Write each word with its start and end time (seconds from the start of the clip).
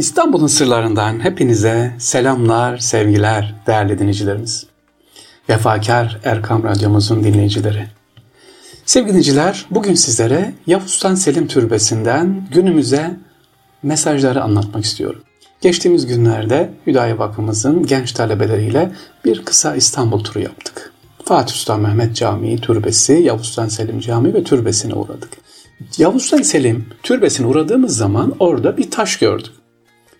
İstanbul'un 0.00 0.46
sırlarından 0.46 1.24
hepinize 1.24 1.94
selamlar, 1.98 2.78
sevgiler 2.78 3.54
değerli 3.66 3.98
dinleyicilerimiz. 3.98 4.66
Vefakar 5.48 6.20
Erkam 6.24 6.64
Radyomuzun 6.64 7.24
dinleyicileri. 7.24 7.86
Sevgili 8.86 9.08
dinleyiciler, 9.08 9.66
bugün 9.70 9.94
sizlere 9.94 10.54
Yavuz 10.66 10.90
Sultan 10.90 11.14
Selim 11.14 11.46
Türbesi'nden 11.46 12.48
günümüze 12.52 13.16
mesajları 13.82 14.42
anlatmak 14.42 14.84
istiyorum. 14.84 15.22
Geçtiğimiz 15.60 16.06
günlerde 16.06 16.70
Hüdayi 16.86 17.18
Vakfımızın 17.18 17.86
genç 17.86 18.12
talebeleriyle 18.12 18.92
bir 19.24 19.44
kısa 19.44 19.76
İstanbul 19.76 20.24
turu 20.24 20.40
yaptık. 20.40 20.92
Fatih 21.24 21.54
Sultan 21.54 21.80
Mehmet 21.80 22.16
Camii, 22.16 22.60
Türbesi, 22.60 23.12
Yavuz 23.12 23.46
Sultan 23.46 23.68
Selim 23.68 24.00
Camii 24.00 24.34
ve 24.34 24.44
Türbesi'ne 24.44 24.94
uğradık. 24.94 25.30
Yavuz 25.98 26.22
Sultan 26.22 26.42
Selim 26.42 26.86
Türbesi'ne 27.02 27.46
uğradığımız 27.46 27.96
zaman 27.96 28.34
orada 28.38 28.76
bir 28.76 28.90
taş 28.90 29.18
gördük. 29.18 29.52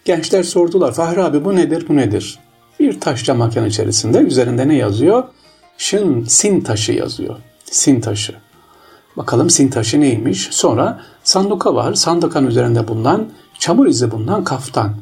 Gençler 0.04 0.42
sordular, 0.42 0.94
Fahri 0.94 1.22
abi 1.22 1.44
bu 1.44 1.56
nedir, 1.56 1.84
bu 1.88 1.96
nedir? 1.96 2.38
Bir 2.80 3.00
taşla 3.00 3.34
makan 3.34 3.66
içerisinde 3.66 4.18
üzerinde 4.18 4.68
ne 4.68 4.74
yazıyor? 4.74 5.24
Şın, 5.78 6.24
sin 6.24 6.60
taşı 6.60 6.92
yazıyor. 6.92 7.36
Sin 7.64 8.00
taşı. 8.00 8.34
Bakalım 9.16 9.50
sin 9.50 9.68
taşı 9.68 10.00
neymiş? 10.00 10.48
Sonra 10.50 11.00
sanduka 11.24 11.74
var. 11.74 11.94
Sandukanın 11.94 12.46
üzerinde 12.46 12.88
bulunan 12.88 13.28
çamur 13.58 13.86
izi 13.86 14.10
bulunan 14.10 14.44
kaftan. 14.44 14.96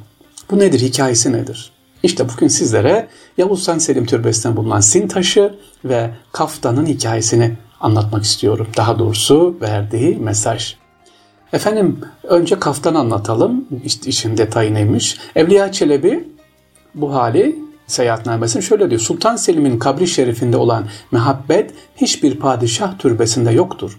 Bu 0.51 0.59
nedir? 0.59 0.81
Hikayesi 0.81 1.33
nedir? 1.33 1.73
İşte 2.03 2.29
bugün 2.29 2.49
sizlere 2.49 3.09
Yavuz 3.39 3.59
Sultan 3.59 3.79
Selim 3.79 4.07
Türbesi'nden 4.07 4.57
bulunan 4.57 4.81
sin 4.81 5.09
taşı 5.09 5.55
ve 5.85 6.11
kaftanın 6.33 6.87
hikayesini 6.87 7.57
anlatmak 7.81 8.25
istiyorum. 8.25 8.67
Daha 8.77 8.99
doğrusu 8.99 9.57
verdiği 9.61 10.17
mesaj. 10.17 10.77
Efendim 11.53 12.01
önce 12.23 12.59
kaftan 12.59 12.95
anlatalım. 12.95 13.65
İşte 13.85 14.11
işin 14.11 14.37
detayı 14.37 14.75
neymiş? 14.75 15.19
Evliya 15.37 15.73
Çelebi 15.73 16.29
bu 16.95 17.15
hali 17.15 17.59
seyahatnamesinde 17.87 18.63
şöyle 18.63 18.91
diyor. 18.91 19.01
Sultan 19.01 19.37
Selim'in 19.37 19.79
kabri 19.79 20.07
şerifinde 20.07 20.57
olan 20.57 20.85
mehabbet 21.13 21.71
hiçbir 21.97 22.39
padişah 22.39 22.99
türbesinde 22.99 23.51
yoktur. 23.51 23.99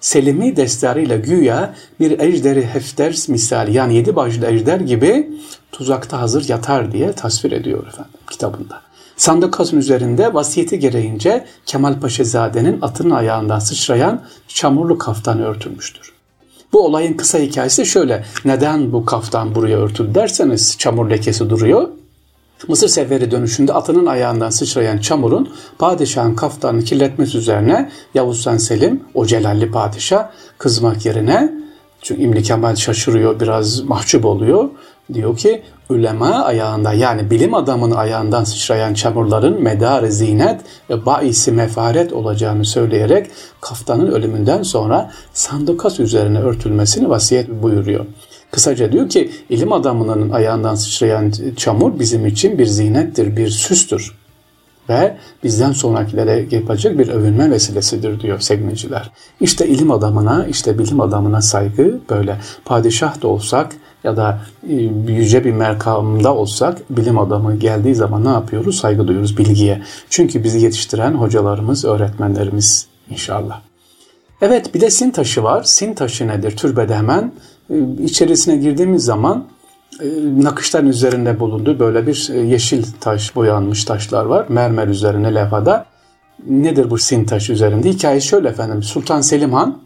Selim'i 0.00 0.56
destarıyla 0.56 1.16
güya 1.16 1.74
bir 2.00 2.20
ejderi 2.20 2.66
hefter 2.66 3.16
misali 3.28 3.72
yani 3.72 3.94
yedi 3.94 4.16
başlı 4.16 4.46
ejder 4.46 4.80
gibi 4.80 5.30
tuzakta 5.72 6.20
hazır 6.20 6.48
yatar 6.48 6.92
diye 6.92 7.12
tasvir 7.12 7.52
ediyor 7.52 7.86
efendim 7.86 8.12
kitabında. 8.30 8.82
Sandıkasın 9.16 9.78
üzerinde 9.78 10.34
vasiyeti 10.34 10.78
gereğince 10.78 11.46
Kemal 11.66 12.00
Paşazade'nin 12.00 12.78
atının 12.82 13.10
ayağından 13.10 13.58
sıçrayan 13.58 14.22
çamurlu 14.48 14.98
kaftan 14.98 15.42
örtülmüştür. 15.42 16.15
Bu 16.76 16.84
olayın 16.84 17.14
kısa 17.14 17.38
hikayesi 17.38 17.86
şöyle. 17.86 18.24
Neden 18.44 18.92
bu 18.92 19.04
kaftan 19.04 19.54
buraya 19.54 19.76
örtüldü 19.78 20.14
derseniz 20.14 20.78
çamur 20.78 21.10
lekesi 21.10 21.50
duruyor. 21.50 21.88
Mısır 22.68 22.88
seferi 22.88 23.30
dönüşünde 23.30 23.72
atının 23.72 24.06
ayağından 24.06 24.50
sıçrayan 24.50 24.98
çamurun 24.98 25.48
padişahın 25.78 26.34
kaftanını 26.34 26.84
kirletmesi 26.84 27.38
üzerine 27.38 27.90
Yavuz 28.14 28.36
Sultan 28.36 28.56
Selim 28.56 29.04
o 29.14 29.26
celalli 29.26 29.70
padişah 29.70 30.30
kızmak 30.58 31.06
yerine 31.06 31.52
çünkü 32.02 32.22
İmli 32.22 32.42
Kemal 32.42 32.76
şaşırıyor 32.76 33.40
biraz 33.40 33.80
mahcup 33.80 34.24
oluyor. 34.24 34.68
Diyor 35.12 35.36
ki 35.36 35.62
ulema 35.88 36.30
ayağında 36.30 36.92
yani 36.92 37.30
bilim 37.30 37.54
adamının 37.54 37.96
ayağından 37.96 38.44
sıçrayan 38.44 38.94
çamurların 38.94 39.62
medarı 39.62 40.12
zinet 40.12 40.60
ve 40.90 41.06
baisi 41.06 41.52
mefaret 41.52 42.12
olacağını 42.12 42.64
söyleyerek 42.64 43.26
kaftanın 43.60 44.06
ölümünden 44.06 44.62
sonra 44.62 45.10
sandukas 45.32 46.00
üzerine 46.00 46.38
örtülmesini 46.38 47.08
vasiyet 47.08 47.48
buyuruyor. 47.62 48.06
Kısaca 48.50 48.92
diyor 48.92 49.08
ki 49.08 49.30
ilim 49.48 49.72
adamının 49.72 50.30
ayağından 50.30 50.74
sıçrayan 50.74 51.32
çamur 51.56 51.98
bizim 51.98 52.26
için 52.26 52.58
bir 52.58 52.66
zinettir, 52.66 53.36
bir 53.36 53.48
süstür 53.48 54.14
ve 54.88 55.16
bizden 55.44 55.72
sonrakilere 55.72 56.46
yapacak 56.50 56.98
bir 56.98 57.08
övünme 57.08 57.50
vesilesidir 57.50 58.20
diyor 58.20 58.40
sevgiliciler. 58.40 59.10
İşte 59.40 59.68
ilim 59.68 59.90
adamına, 59.90 60.46
işte 60.46 60.78
bilim 60.78 61.00
adamına 61.00 61.42
saygı 61.42 61.98
böyle. 62.10 62.36
Padişah 62.64 63.22
da 63.22 63.28
olsak 63.28 63.76
ya 64.06 64.16
da 64.16 64.40
e, 64.68 64.74
yüce 65.08 65.44
bir 65.44 65.52
merkamda 65.52 66.34
olsak 66.34 66.78
bilim 66.90 67.18
adamı 67.18 67.56
geldiği 67.56 67.94
zaman 67.94 68.24
ne 68.24 68.28
yapıyoruz? 68.28 68.78
Saygı 68.78 69.08
duyuyoruz 69.08 69.38
bilgiye. 69.38 69.82
Çünkü 70.10 70.44
bizi 70.44 70.60
yetiştiren 70.60 71.14
hocalarımız, 71.14 71.84
öğretmenlerimiz 71.84 72.86
inşallah. 73.10 73.60
Evet 74.40 74.74
bir 74.74 74.80
de 74.80 74.90
sin 74.90 75.10
taşı 75.10 75.42
var. 75.42 75.62
Sin 75.62 75.94
taşı 75.94 76.28
nedir? 76.28 76.56
Türbede 76.56 76.94
hemen 76.94 77.32
e, 77.70 77.74
içerisine 78.04 78.56
girdiğimiz 78.56 79.04
zaman 79.04 79.44
e, 80.02 80.06
nakışların 80.42 80.88
üzerinde 80.88 81.40
bulunduğu 81.40 81.78
böyle 81.78 82.06
bir 82.06 82.28
yeşil 82.44 82.84
taş 83.00 83.36
boyanmış 83.36 83.84
taşlar 83.84 84.24
var. 84.24 84.46
Mermer 84.48 84.88
üzerine 84.88 85.34
levhada. 85.34 85.86
Nedir 86.48 86.90
bu 86.90 86.98
sin 86.98 87.24
taşı 87.24 87.52
üzerinde? 87.52 87.90
Hikaye 87.90 88.20
şöyle 88.20 88.48
efendim. 88.48 88.82
Sultan 88.82 89.20
Selim 89.20 89.52
Han 89.52 89.85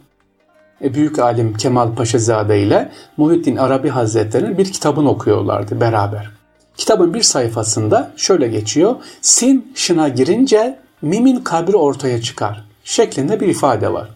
büyük 0.80 1.18
alim 1.18 1.54
Kemal 1.54 1.94
Paşazade 1.94 2.62
ile 2.62 2.90
Muhittin 3.16 3.56
Arabi 3.56 3.88
Hazretleri'nin 3.88 4.58
bir 4.58 4.72
kitabını 4.72 5.10
okuyorlardı 5.10 5.80
beraber. 5.80 6.30
Kitabın 6.76 7.14
bir 7.14 7.22
sayfasında 7.22 8.12
şöyle 8.16 8.48
geçiyor. 8.48 8.94
Sin 9.20 9.72
şına 9.74 10.08
girince 10.08 10.78
mimin 11.02 11.40
kabri 11.40 11.76
ortaya 11.76 12.22
çıkar 12.22 12.64
şeklinde 12.84 13.40
bir 13.40 13.48
ifade 13.48 13.92
var. 13.92 14.08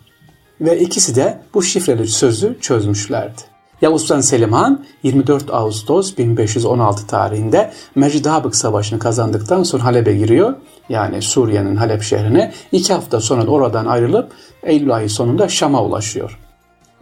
Ve 0.60 0.80
ikisi 0.80 1.16
de 1.16 1.38
bu 1.54 1.62
şifreli 1.62 2.06
sözü 2.06 2.60
çözmüşlerdi. 2.60 3.40
Yavuz 3.82 4.02
Sultan 4.02 4.20
Selim 4.20 4.52
Han 4.52 4.84
24 5.02 5.54
Ağustos 5.54 6.18
1516 6.18 7.06
tarihinde 7.06 7.72
Mecidabık 7.94 8.56
Savaşı'nı 8.56 8.98
kazandıktan 8.98 9.62
sonra 9.62 9.84
Halep'e 9.84 10.14
giriyor. 10.14 10.54
Yani 10.88 11.22
Suriye'nin 11.22 11.76
Halep 11.76 12.02
şehrine. 12.02 12.52
iki 12.72 12.92
hafta 12.92 13.20
sonra 13.20 13.46
oradan 13.46 13.86
ayrılıp 13.86 14.32
Eylül 14.62 14.94
ayı 14.94 15.10
sonunda 15.10 15.48
Şam'a 15.48 15.84
ulaşıyor. 15.84 16.38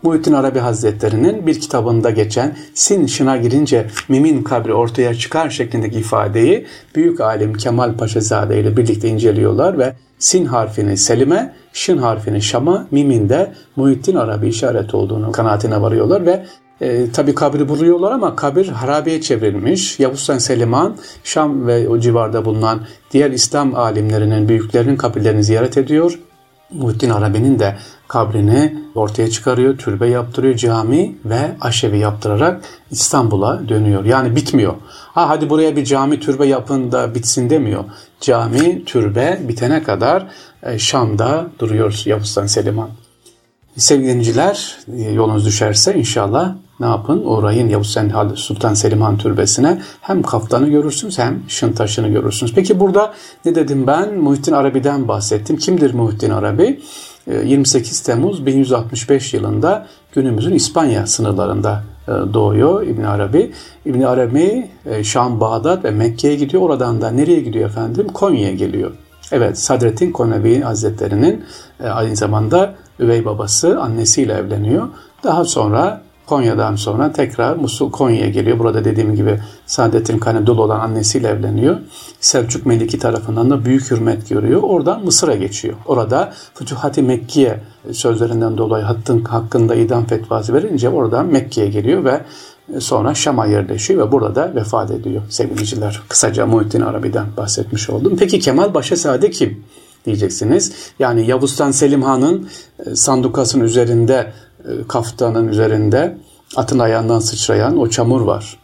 Muhittin 0.02 0.32
Arabi 0.32 0.58
Hazretleri'nin 0.58 1.46
bir 1.46 1.60
kitabında 1.60 2.10
geçen 2.10 2.56
sin 2.74 3.06
şına 3.06 3.36
girince 3.36 3.86
mimin 4.08 4.42
kabri 4.42 4.74
ortaya 4.74 5.14
çıkar 5.14 5.50
şeklindeki 5.50 5.98
ifadeyi 5.98 6.66
büyük 6.94 7.20
alim 7.20 7.54
Kemal 7.54 7.96
Paşazade 7.96 8.60
ile 8.60 8.76
birlikte 8.76 9.08
inceliyorlar 9.08 9.78
ve 9.78 9.94
sin 10.18 10.44
harfini 10.44 10.96
Selim'e, 10.96 11.52
şin 11.72 11.98
harfini 11.98 12.42
Şam'a, 12.42 12.86
mimin 12.90 13.28
de 13.28 13.52
Muhittin 13.76 14.16
Arabi 14.16 14.48
işaret 14.48 14.94
olduğunu 14.94 15.32
kanaatine 15.32 15.82
varıyorlar 15.82 16.26
ve 16.26 16.46
e, 16.80 17.10
tabi 17.10 17.34
kabri 17.34 17.68
buluyorlar 17.68 18.12
ama 18.12 18.36
kabir 18.36 18.68
harabeye 18.68 19.20
çevrilmiş. 19.20 20.00
Yavuz 20.00 20.20
Sultan 20.20 20.38
Selimhan 20.38 20.96
Şam 21.24 21.66
ve 21.66 21.88
o 21.88 21.98
civarda 21.98 22.44
bulunan 22.44 22.80
diğer 23.12 23.30
İslam 23.30 23.74
alimlerinin, 23.74 24.48
büyüklerinin 24.48 24.96
kabirlerini 24.96 25.44
ziyaret 25.44 25.78
ediyor. 25.78 26.18
Muhittin 26.74 27.10
Arabi'nin 27.10 27.58
de 27.58 27.76
kabrini 28.08 28.82
ortaya 28.94 29.30
çıkarıyor, 29.30 29.78
türbe 29.78 30.08
yaptırıyor, 30.08 30.54
cami 30.54 31.16
ve 31.24 31.56
aşevi 31.60 31.98
yaptırarak 31.98 32.64
İstanbul'a 32.90 33.68
dönüyor. 33.68 34.04
Yani 34.04 34.36
bitmiyor. 34.36 34.74
Ha 34.88 35.28
hadi 35.28 35.50
buraya 35.50 35.76
bir 35.76 35.84
cami 35.84 36.20
türbe 36.20 36.46
yapın 36.46 36.92
da 36.92 37.14
bitsin 37.14 37.50
demiyor. 37.50 37.84
Cami, 38.20 38.84
türbe 38.84 39.40
bitene 39.48 39.82
kadar 39.82 40.26
e, 40.62 40.78
Şam'da 40.78 41.46
duruyor 41.58 42.02
Yavuz 42.04 42.26
Sultan 42.26 42.46
Selimhan. 42.46 42.90
Sevgili 43.76 44.08
dinleyiciler 44.08 44.78
yolunuz 45.12 45.46
düşerse 45.46 45.94
inşallah 45.94 46.54
ne 46.82 46.88
yapın? 46.88 47.22
Uğrayın 47.24 47.68
Yavuz 47.68 47.96
Sultan 48.34 48.74
Selim 48.74 49.02
Han 49.02 49.18
Türbesi'ne. 49.18 49.82
Hem 50.00 50.22
kaftanı 50.22 50.68
görürsünüz 50.68 51.18
hem 51.18 51.42
şın 51.48 51.72
taşını 51.72 52.08
görürsünüz. 52.08 52.54
Peki 52.54 52.80
burada 52.80 53.14
ne 53.44 53.54
dedim 53.54 53.86
ben? 53.86 54.14
Muhittin 54.14 54.52
Arabi'den 54.52 55.08
bahsettim. 55.08 55.56
Kimdir 55.56 55.94
Muhittin 55.94 56.30
Arabi? 56.30 56.80
28 57.44 58.00
ee, 58.00 58.04
Temmuz 58.04 58.46
1165 58.46 59.34
yılında 59.34 59.86
günümüzün 60.12 60.54
İspanya 60.54 61.06
sınırlarında 61.06 61.82
e, 62.08 62.10
doğuyor 62.10 62.82
İbn 62.86 63.02
Arabi. 63.02 63.52
İbn 63.86 64.02
Arabi 64.02 64.70
e, 64.86 65.04
Şam, 65.04 65.40
Bağdat 65.40 65.84
ve 65.84 65.90
Mekke'ye 65.90 66.34
gidiyor. 66.34 66.62
Oradan 66.62 67.00
da 67.00 67.10
nereye 67.10 67.40
gidiyor 67.40 67.68
efendim? 67.68 68.08
Konya'ya 68.08 68.54
geliyor. 68.54 68.90
Evet 69.32 69.58
Sadrettin 69.58 70.12
Konevi 70.12 70.60
Hazretleri'nin 70.60 71.44
e, 71.84 71.88
aynı 71.88 72.16
zamanda 72.16 72.74
üvey 73.00 73.24
babası 73.24 73.80
annesiyle 73.80 74.32
evleniyor. 74.32 74.88
Daha 75.24 75.44
sonra 75.44 76.02
Konya'dan 76.32 76.76
sonra 76.76 77.12
tekrar 77.12 77.56
Musul 77.56 77.90
Konya'ya 77.90 78.28
geliyor. 78.28 78.58
Burada 78.58 78.84
dediğim 78.84 79.14
gibi 79.14 79.40
Saadettin 79.66 80.18
Kanedul 80.18 80.58
olan 80.58 80.80
annesiyle 80.80 81.28
evleniyor. 81.28 81.76
Selçuk 82.20 82.66
Meliki 82.66 82.98
tarafından 82.98 83.50
da 83.50 83.64
büyük 83.64 83.90
hürmet 83.90 84.28
görüyor. 84.28 84.62
Oradan 84.62 85.04
Mısır'a 85.04 85.34
geçiyor. 85.34 85.74
Orada 85.86 86.32
Fütuhat-ı 86.54 87.02
Mekkiye 87.02 87.60
sözlerinden 87.92 88.58
dolayı 88.58 88.84
hattın 88.84 89.24
hakkında 89.24 89.74
idam 89.74 90.04
fetvası 90.04 90.54
verince 90.54 90.88
oradan 90.88 91.26
Mekke'ye 91.26 91.68
geliyor 91.68 92.04
ve 92.04 92.20
sonra 92.80 93.14
Şam'a 93.14 93.46
yerleşiyor 93.46 94.06
ve 94.06 94.12
burada 94.12 94.54
vefat 94.54 94.90
ediyor 94.90 95.22
sevgiliciler. 95.28 96.02
Kısaca 96.08 96.46
Muhittin 96.46 96.80
Arabi'den 96.80 97.26
bahsetmiş 97.36 97.90
oldum. 97.90 98.16
Peki 98.18 98.40
Kemal 98.40 98.74
Başesade 98.74 99.30
kim? 99.30 99.64
diyeceksiniz. 100.06 100.72
Yani 100.98 101.26
Yavuz'tan 101.26 101.70
Selim 101.70 102.02
Han'ın 102.02 102.48
e, 102.86 102.96
sandukasının 102.96 103.64
üzerinde, 103.64 104.32
e, 104.64 104.70
kaftanın 104.88 105.48
üzerinde 105.48 106.16
atın 106.56 106.78
ayağından 106.78 107.20
sıçrayan 107.20 107.78
o 107.78 107.90
çamur 107.90 108.20
var. 108.20 108.58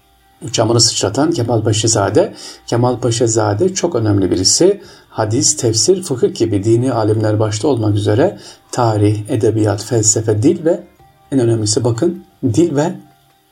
camını 0.52 0.80
sıçratan 0.80 1.30
Kemal 1.30 1.62
Paşazade. 1.62 2.34
Kemal 2.66 2.98
Paşazade 2.98 3.74
çok 3.74 3.94
önemli 3.94 4.30
birisi. 4.30 4.82
Hadis, 5.10 5.56
tefsir, 5.56 6.02
fıkıh 6.02 6.34
gibi 6.34 6.64
dini 6.64 6.92
alimler 6.92 7.38
başta 7.38 7.68
olmak 7.68 7.94
üzere 7.94 8.38
tarih, 8.70 9.30
edebiyat, 9.30 9.84
felsefe, 9.84 10.42
dil 10.42 10.64
ve 10.64 10.84
en 11.32 11.40
önemlisi 11.40 11.84
bakın 11.84 12.24
dil 12.44 12.76
ve 12.76 12.94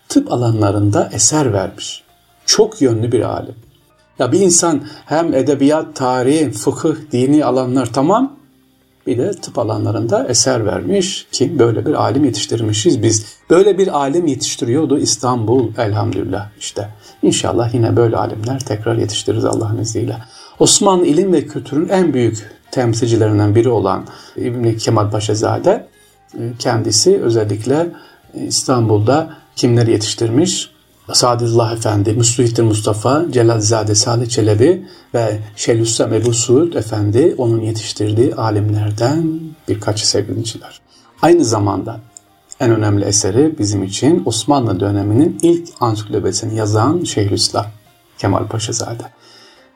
tıp 0.09 0.33
alanlarında 0.33 1.11
eser 1.13 1.53
vermiş. 1.53 2.03
Çok 2.47 2.83
yönlü 2.83 3.13
bir 3.13 3.21
alim. 3.21 3.55
Ya 4.19 4.33
bir 4.33 4.41
insan 4.41 4.85
hem 5.07 5.35
edebiyat, 5.35 5.97
tarih, 5.97 6.53
fıkıh, 6.53 6.97
dini 7.13 7.45
alanlar 7.45 7.93
tamam 7.93 8.36
bir 9.07 9.19
de 9.19 9.33
tıp 9.33 9.59
alanlarında 9.59 10.27
eser 10.29 10.67
vermiş 10.67 11.27
ki 11.33 11.59
böyle 11.59 11.87
bir 11.87 11.95
alim 11.95 12.25
yetiştirmişiz 12.25 13.03
biz. 13.03 13.27
Böyle 13.51 13.79
bir 13.79 13.99
alim 13.99 14.27
yetiştiriyordu 14.27 14.99
İstanbul 14.99 15.73
elhamdülillah 15.79 16.49
işte. 16.61 16.89
İnşallah 17.23 17.75
yine 17.75 17.97
böyle 17.97 18.17
alimler 18.17 18.61
tekrar 18.61 18.97
yetiştiririz 18.97 19.45
Allah'ın 19.45 19.79
izniyle. 19.79 20.17
Osmanlı 20.59 21.07
ilim 21.07 21.33
ve 21.33 21.47
kültürün 21.47 21.89
en 21.89 22.15
büyük 22.15 22.51
temsilcilerinden 22.71 23.55
biri 23.55 23.69
olan 23.69 24.07
İbn 24.37 24.77
Kemal 24.77 25.11
Paşazade 25.11 25.87
e, 26.35 26.53
kendisi 26.59 27.23
özellikle 27.23 27.87
İstanbul'da 28.35 29.31
kimleri 29.57 29.91
yetiştirmiş? 29.91 30.76
Sadullah 31.13 31.73
Efendi, 31.73 32.13
Müslühittin 32.13 32.65
Mustafa, 32.65 33.25
Celalzade 33.31 33.95
Salih 33.95 34.29
Çelebi 34.29 34.87
ve 35.15 35.39
Şeyhülislam 35.57 36.15
Ebu 36.15 36.33
Suud 36.33 36.73
Efendi 36.73 37.35
onun 37.39 37.61
yetiştirdiği 37.61 38.35
alimlerden 38.35 39.41
birkaçı 39.69 40.09
sevgiliciler. 40.09 40.81
Aynı 41.23 41.45
zamanda 41.45 42.01
en 42.61 42.71
önemli 42.71 43.05
eseri 43.05 43.59
bizim 43.59 43.85
için 43.85 44.23
Osmanlı 44.27 44.81
döneminin 44.81 45.39
ilk 45.43 45.69
ansiklopedisini 45.81 46.57
yazan 46.57 47.05
Şeyhülislam 47.05 47.67
Kemal 48.19 48.47
Paşazade. 48.47 49.03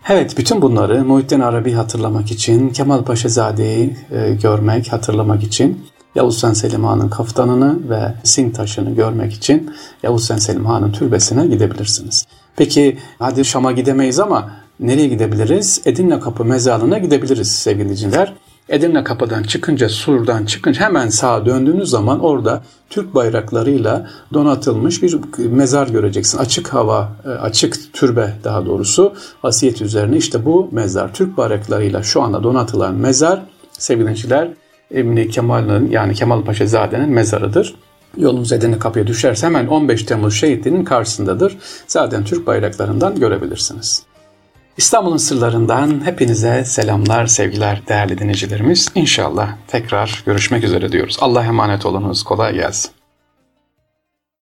Evet, 0.09 0.38
bütün 0.38 0.62
bunları 0.62 1.05
Muhittin 1.05 1.41
Arabi 1.41 1.73
hatırlamak 1.73 2.31
için, 2.31 2.69
Kemal 2.69 3.05
Paşazade'yi 3.05 3.97
e, 4.11 4.35
görmek, 4.35 4.93
hatırlamak 4.93 5.43
için 5.43 5.87
Yavuz 6.15 6.39
Sen 6.39 6.53
Selim 6.53 6.85
Han'ın 6.85 7.09
kaftanını 7.09 7.91
ve 7.91 8.15
sin 8.25 8.51
taşını 8.51 8.95
görmek 8.95 9.33
için 9.33 9.71
Yavuz 10.03 10.25
Sen 10.25 10.37
Selim 10.37 10.67
Han'ın 10.67 10.93
türbesine 10.93 11.47
gidebilirsiniz. 11.47 12.27
Peki 12.57 12.99
hadi 13.19 13.45
Şam'a 13.45 13.73
gidemeyiz 13.73 14.21
ama 14.21 14.51
nereye 14.81 15.09
gidebiliriz? 15.09 15.81
Edirne 15.85 16.21
Kapı 16.21 16.45
mezarlığına 16.45 16.99
gidebiliriz 16.99 17.53
sevgili 17.53 17.85
dinleyiciler. 17.85 18.35
Edirne 18.69 19.05
Kapı'dan 19.05 19.43
çıkınca, 19.43 19.89
Sur'dan 19.89 20.45
çıkınca 20.45 20.81
hemen 20.81 21.09
sağa 21.09 21.47
döndüğünüz 21.47 21.91
zaman 21.91 22.21
orada 22.21 22.63
Türk 22.91 23.15
bayraklarıyla 23.15 24.11
donatılmış 24.33 25.03
bir 25.03 25.19
mezar 25.39 25.89
göreceksin. 25.89 26.39
Açık 26.39 26.69
hava, 26.69 27.09
e, 27.25 27.29
açık 27.29 27.93
türbe 27.93 28.35
daha 28.45 28.67
doğrusu 28.67 29.15
vasiyet 29.45 29.83
üzerine 29.83 30.17
işte 30.17 30.45
bu 30.45 30.69
mezar 30.73 31.15
Türk 31.15 31.37
bayraklarıyla 31.37 32.03
şu 32.03 32.23
anda 32.23 32.43
donatılan 32.43 32.95
mezar 32.95 33.43
sevgili 33.73 34.05
dinleyiciler 34.05 34.49
İbni 34.91 35.29
Kemal'ın 35.29 35.91
yani 35.91 36.15
Kemal 36.15 36.43
Paşa 36.43 36.67
Zade'nin 36.67 37.09
mezarıdır. 37.09 37.75
Yolunuz 38.17 38.53
Edirne 38.53 38.79
kapıya 38.79 39.07
düşerse 39.07 39.47
hemen 39.47 39.67
15 39.67 40.03
Temmuz 40.03 40.35
şehitliğinin 40.35 40.85
karşısındadır. 40.85 41.59
Zaten 41.87 42.25
Türk 42.25 42.47
bayraklarından 42.47 43.21
görebilirsiniz. 43.21 44.03
İstanbul'un 44.77 45.17
sırlarından 45.17 46.07
hepinize 46.07 46.65
selamlar, 46.65 47.27
sevgiler 47.27 47.83
değerli 47.89 48.19
dinleyicilerimiz. 48.19 48.89
İnşallah 48.95 49.57
tekrar 49.69 50.23
görüşmek 50.27 50.65
üzere 50.65 50.93
diyoruz. 50.93 51.17
Allah 51.21 51.45
emanet 51.45 51.87
olunuz. 51.87 52.23
Kolay 52.23 52.55
gelsin. 52.55 52.91